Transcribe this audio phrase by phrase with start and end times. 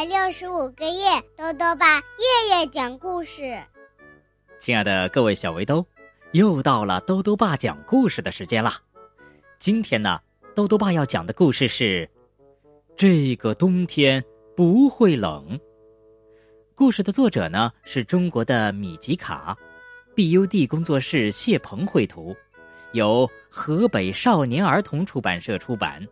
[0.00, 3.62] 百六十五个夜，豆豆爸夜夜讲故事。
[4.58, 5.84] 亲爱的各位小围兜，
[6.32, 8.78] 又到了豆豆爸讲故事的时间啦！
[9.58, 10.18] 今天呢，
[10.54, 12.08] 豆豆爸要讲的故事是：
[12.96, 14.24] 这个冬天
[14.56, 15.60] 不会冷。
[16.74, 19.54] 故事的作者呢是中国的米吉卡
[20.16, 22.34] ，BUD 工作室谢鹏绘图，
[22.92, 26.02] 由河北少年儿童出版社出版。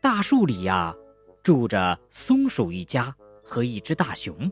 [0.00, 0.96] 大树里呀，
[1.42, 4.50] 住着松鼠一家和一只大熊。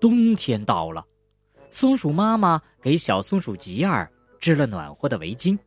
[0.00, 1.04] 冬天到了，
[1.70, 5.58] 松鼠妈妈给小松鼠吉儿织了暖和的围巾，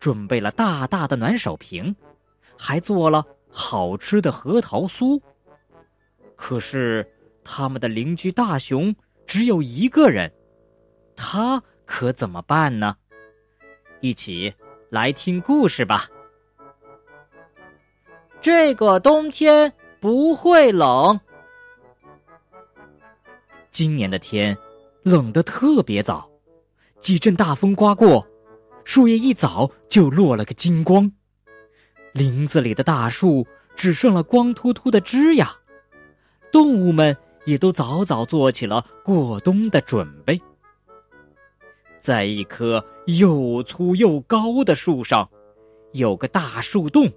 [0.00, 1.94] 准备了大大的暖手瓶，
[2.56, 5.20] 还做了好吃的核桃酥。
[6.34, 7.06] 可是，
[7.44, 8.94] 他们的邻居大熊
[9.26, 10.32] 只有一个人，
[11.14, 12.96] 他可怎么办呢？
[14.00, 14.54] 一起
[14.90, 16.06] 来听故事吧。
[18.46, 21.18] 这个冬天不会冷。
[23.72, 24.56] 今年的天
[25.02, 26.30] 冷得特别早，
[27.00, 28.24] 几阵大风刮过，
[28.84, 31.10] 树叶一早就落了个精光，
[32.12, 35.48] 林子里的大树只剩了光秃秃的枝桠，
[36.52, 40.40] 动物们也都早早做起了过冬的准备。
[41.98, 45.28] 在一棵又粗又高的树上，
[45.94, 47.10] 有个大树洞。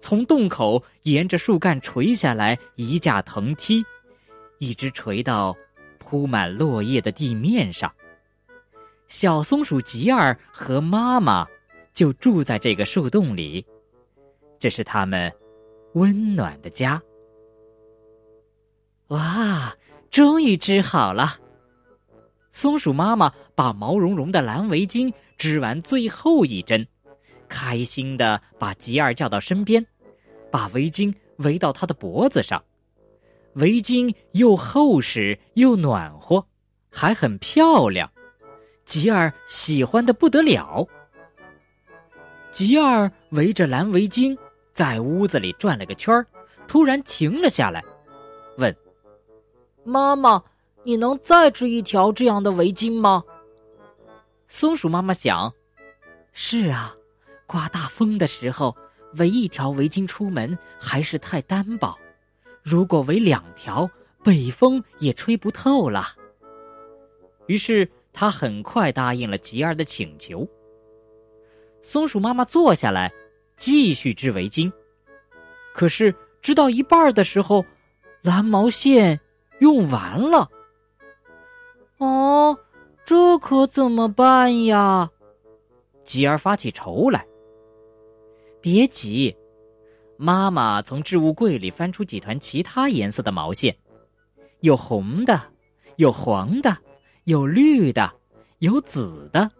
[0.00, 3.84] 从洞口沿着树干垂下来一架藤梯，
[4.58, 5.56] 一直垂到
[5.98, 7.92] 铺满落叶的地面上。
[9.08, 11.46] 小松鼠吉儿和妈妈
[11.92, 13.64] 就住在这个树洞里，
[14.58, 15.30] 这是他们
[15.94, 17.00] 温暖的家。
[19.08, 19.74] 哇，
[20.10, 21.36] 终于织好了！
[22.52, 26.86] 松鼠妈妈把毛茸茸的蓝围巾织完最后一针。
[27.48, 29.84] 开心的把吉儿叫到身边，
[30.50, 32.62] 把围巾围到他的脖子上。
[33.54, 36.46] 围巾又厚实又暖和，
[36.90, 38.10] 还很漂亮，
[38.84, 40.86] 吉儿喜欢的不得了。
[42.52, 44.36] 吉儿围着蓝围巾
[44.72, 46.24] 在屋子里转了个圈
[46.68, 47.82] 突然停了下来，
[48.58, 48.74] 问
[49.82, 50.42] ：“妈妈，
[50.84, 53.24] 你能再织一条这样的围巾吗？”
[54.46, 55.52] 松鼠妈妈想
[56.32, 56.94] ：“是啊。”
[57.46, 58.76] 刮大风的时候，
[59.16, 61.98] 围一条围巾出门还是太单薄。
[62.62, 63.88] 如果围两条，
[64.22, 66.08] 北风也吹不透了。
[67.46, 70.46] 于是他很快答应了吉儿的请求。
[71.82, 73.10] 松鼠妈妈坐下来，
[73.56, 74.70] 继续织围巾。
[75.72, 77.64] 可是织到一半的时候，
[78.22, 79.18] 蓝毛线
[79.60, 80.48] 用完了。
[81.98, 82.58] 哦，
[83.04, 85.10] 这可怎么办呀？
[86.04, 87.26] 吉儿发起愁来。
[88.60, 89.34] 别急，
[90.18, 93.74] 妈妈从置物柜里翻出几团其他颜色的毛线，
[94.60, 95.40] 有红的，
[95.96, 96.76] 有黄的，
[97.24, 98.12] 有绿的，
[98.58, 99.50] 有紫的，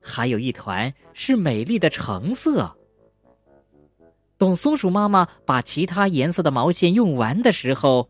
[0.00, 2.74] 还有一团是美丽的橙色。
[4.38, 8.08] 等松鼠妈妈把其他颜色的毛线用完的时候，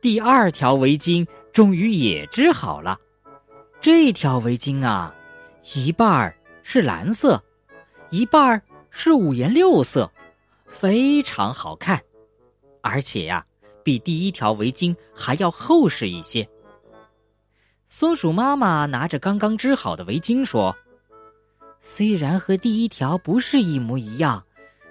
[0.00, 2.98] 第二条围巾终于也织好了。
[3.80, 5.14] 这条围巾啊，
[5.74, 7.40] 一半儿是蓝色，
[8.08, 8.62] 一半儿。
[8.90, 10.10] 是五颜六色，
[10.62, 12.02] 非常好看，
[12.82, 13.44] 而且呀，
[13.82, 16.48] 比第一条围巾还要厚实一些。
[17.86, 20.76] 松鼠妈妈拿着刚刚织好的围巾说
[21.80, 24.44] ：“虽然和第一条不是一模一样，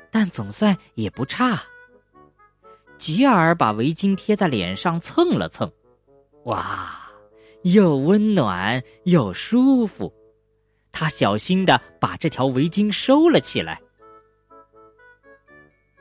[0.09, 1.61] 但总算也不差。”
[2.97, 5.71] 吉尔把围巾贴在脸上蹭了蹭，
[6.45, 6.99] 哇，
[7.61, 10.11] 又温暖又舒服。
[10.91, 13.79] 他小心的把这条围巾收了起来。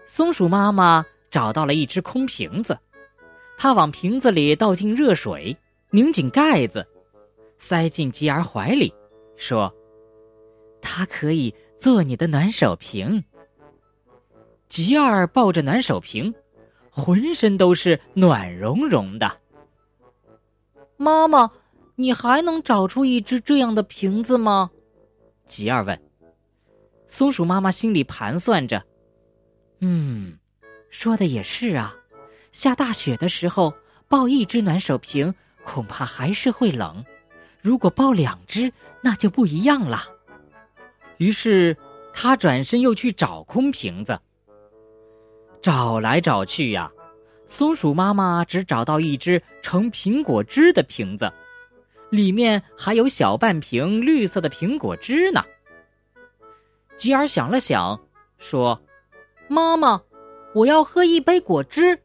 [0.06, 2.78] 松鼠妈妈找到了一只空瓶子，
[3.58, 5.56] 她往瓶子里倒进热水，
[5.90, 6.86] 拧紧盖子，
[7.58, 8.92] 塞进吉儿怀里，
[9.36, 9.72] 说
[10.80, 13.22] ：“它可以做你的暖手瓶。”
[14.68, 16.32] 吉儿抱着暖手瓶，
[16.90, 19.30] 浑身都是暖融融的。
[20.96, 21.50] 妈妈，
[21.96, 24.70] 你还能找出一只这样的瓶子吗？
[25.46, 26.00] 吉儿问。
[27.08, 28.82] 松鼠妈妈心里盘算着。
[29.80, 30.38] 嗯，
[30.90, 31.94] 说的也是啊。
[32.52, 33.74] 下大雪的时候，
[34.08, 35.34] 抱一只暖手瓶
[35.64, 37.04] 恐怕还是会冷；
[37.60, 40.04] 如果抱两只，那就不一样了。
[41.18, 41.76] 于是
[42.14, 44.18] 他转身又去找空瓶子。
[45.60, 46.90] 找来找去呀，
[47.46, 51.30] 松鼠妈妈只找到一只盛苹果汁的瓶子，
[52.08, 55.44] 里面还有小半瓶绿色的苹果汁呢。
[56.96, 58.00] 吉尔想了想，
[58.38, 58.80] 说。
[59.48, 60.02] 妈妈，
[60.54, 61.98] 我要喝一杯果汁，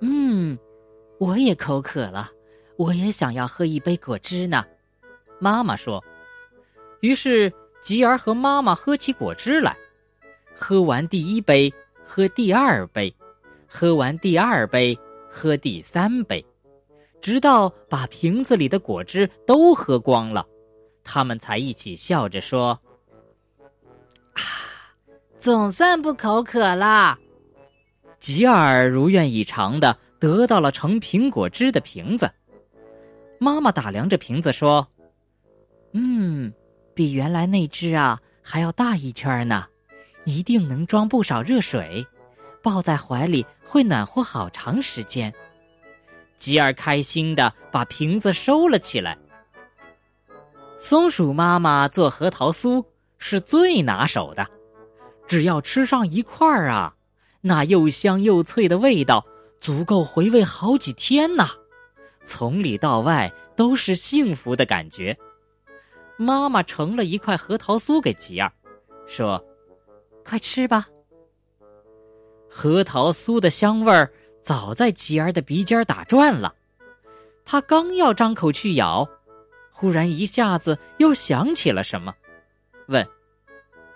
[0.00, 0.58] 嗯，
[1.18, 2.30] 我也口渴了，
[2.76, 4.64] 我也想要喝一杯果汁呢。
[5.40, 6.02] 妈妈说。
[7.00, 7.52] 于是
[7.82, 9.76] 吉儿和妈妈喝起果汁来，
[10.56, 11.72] 喝完第一杯，
[12.04, 13.14] 喝第二杯，
[13.66, 14.98] 喝完第二杯，
[15.30, 16.44] 喝第三杯，
[17.20, 20.44] 直到把瓶子里的果汁都喝光了，
[21.04, 22.80] 他们才一起笑着说：“，
[25.46, 27.16] 总算不口渴啦。”
[28.18, 32.28] 吉尔如愿以偿的得到了盛苹果汁的瓶子。
[33.38, 34.84] 妈妈打量着瓶子说
[35.94, 36.52] ：“嗯，
[36.94, 39.64] 比原来那只啊还要大一圈呢，
[40.24, 42.04] 一定能装不少热水，
[42.60, 45.32] 抱在怀里会暖和好长时间。”
[46.38, 49.16] 吉尔开心的把瓶子收了起来。
[50.80, 52.84] 松鼠妈妈做核桃酥
[53.18, 54.44] 是最拿手的，
[55.26, 56.94] 只要吃上一块儿啊。
[57.40, 59.24] 那又香又脆的味道，
[59.60, 61.46] 足够回味好几天呢！
[62.24, 65.16] 从里到外都是幸福的感觉。
[66.16, 68.50] 妈妈盛了一块核桃酥给吉儿，
[69.06, 69.40] 说
[70.24, 70.88] ：“快吃吧。”
[72.50, 74.10] 核桃酥的香味儿
[74.42, 76.52] 早在吉儿的鼻尖打转了。
[77.44, 79.08] 他刚要张口去咬，
[79.70, 82.12] 忽然一下子又想起了什么，
[82.88, 83.06] 问：“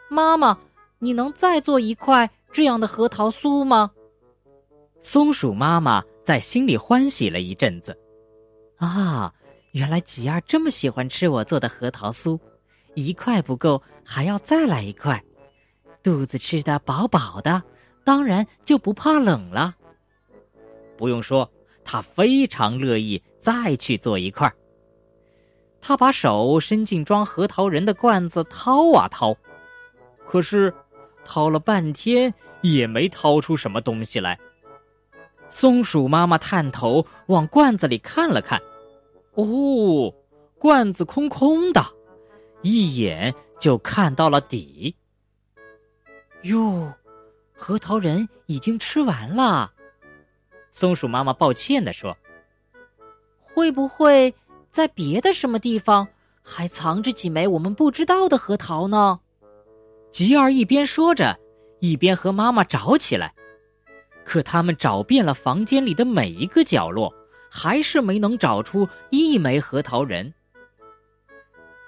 [0.09, 0.56] 妈妈，
[1.00, 3.93] 你能再做一块？”这样的核桃酥吗？
[4.99, 7.97] 松鼠妈妈在心里欢喜了一阵子。
[8.76, 9.32] 啊，
[9.70, 12.37] 原来吉儿这么喜欢吃我做的核桃酥，
[12.94, 15.23] 一块不够，还要再来一块，
[16.02, 17.62] 肚子吃的饱饱的，
[18.03, 19.76] 当然就不怕冷了。
[20.99, 21.49] 不用说，
[21.85, 24.53] 他非常乐意再去做一块。
[25.81, 29.37] 他把手伸进装核桃仁的罐子掏啊掏，
[30.26, 30.75] 可是。
[31.25, 32.32] 掏了半天
[32.62, 34.38] 也没掏出什么东西来。
[35.49, 38.61] 松鼠妈妈探头往罐子里看了看，
[39.34, 40.14] 哦，
[40.58, 41.84] 罐子空空的，
[42.62, 44.94] 一眼就看到了底。
[46.43, 46.93] 哟，
[47.52, 49.72] 核桃仁已经吃完了。
[50.70, 52.17] 松鼠妈妈抱歉的说
[53.43, 54.32] ：“会不会
[54.70, 56.06] 在别的什么地方
[56.43, 59.19] 还藏着几枚我们不知道的核桃呢？”
[60.11, 61.39] 吉儿一边说着，
[61.79, 63.33] 一边和妈妈找起来。
[64.25, 67.12] 可他们找遍了房间里的每一个角落，
[67.51, 70.33] 还是没能找出一枚核桃仁。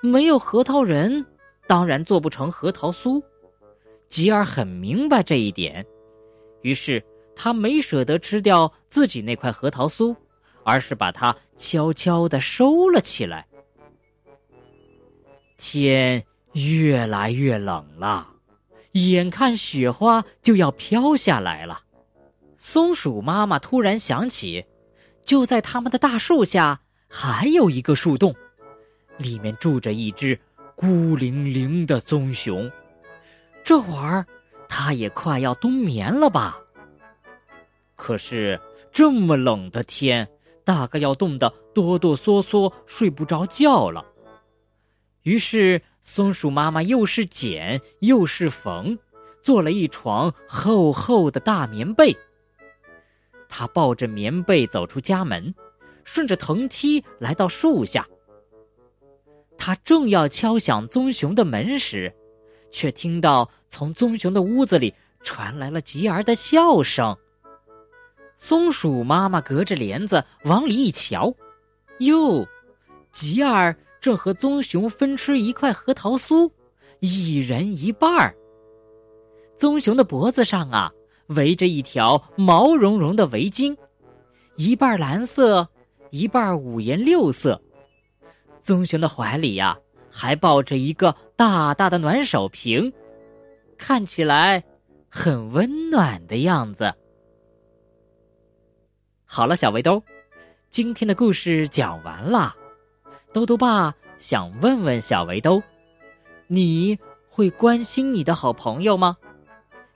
[0.01, 1.25] 没有核桃仁，
[1.67, 3.23] 当然做不成核桃酥。
[4.09, 5.85] 吉儿很明白这一点，
[6.63, 7.03] 于是
[7.37, 10.15] 他没舍得吃掉自己那块核桃酥，
[10.65, 13.47] 而是把它悄悄的收了起来。
[15.57, 16.25] 天。
[16.53, 18.29] 越来越冷了，
[18.93, 21.81] 眼看雪花就要飘下来了。
[22.59, 24.65] 松鼠妈妈突然想起，
[25.25, 26.79] 就在他们的大树下
[27.09, 28.35] 还有一个树洞，
[29.17, 30.39] 里面住着一只
[30.77, 32.71] 孤零零的棕熊。
[33.65, 34.27] 这会儿，
[34.69, 36.59] 它也快要冬眠了吧？
[37.97, 38.61] 可是
[38.93, 40.29] 这么冷的天，
[40.65, 44.05] 大概要冻得哆哆嗦嗦睡不着觉了。
[45.23, 45.81] 于是。
[46.03, 48.99] 松鼠妈妈又是剪又是缝，
[49.41, 52.15] 做了一床厚厚的大棉被。
[53.49, 55.55] 她抱着棉被走出家门，
[56.05, 58.06] 顺着藤梯来到树下。
[59.56, 62.13] 她正要敲响棕熊的门时，
[62.73, 64.93] 却听到从棕熊的屋子里
[65.23, 67.17] 传来了吉儿的笑声。
[68.37, 71.32] 松鼠妈妈隔着帘子往里一瞧，
[72.01, 72.44] 哟，
[73.13, 73.77] 吉儿。
[74.03, 76.51] 正和棕熊分吃一块核桃酥，
[76.99, 78.35] 一人一半儿。
[79.56, 80.91] 棕熊的脖子上啊，
[81.29, 83.77] 围着一条毛茸茸的围巾，
[84.56, 85.69] 一半蓝色，
[86.11, 87.63] 一半五颜六色。
[88.61, 89.79] 棕熊的怀里呀，
[90.11, 92.93] 还抱着一个大大的暖手瓶，
[93.79, 94.65] 看起来
[95.09, 96.93] 很温暖的样子。
[99.25, 100.03] 好了，小围兜，
[100.71, 102.53] 今天的故事讲完了。
[103.32, 105.62] 兜兜爸想问问小围兜，
[106.48, 106.98] 你
[107.29, 109.17] 会关心你的好朋友吗？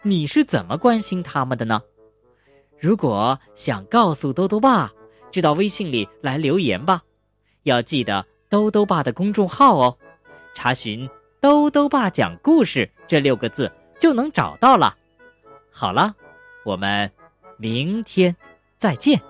[0.02, 1.82] 你是怎么关心他们的呢？
[2.78, 4.90] 如果想告诉兜兜爸，
[5.30, 7.02] 就到微信里来留言吧。
[7.64, 9.98] 要记得兜兜爸的公众号哦，
[10.54, 11.08] 查询
[11.40, 14.96] “兜兜爸讲故事”这六个字就能找到了。
[15.70, 16.14] 好了，
[16.64, 17.10] 我们
[17.58, 18.34] 明天
[18.78, 19.20] 再见。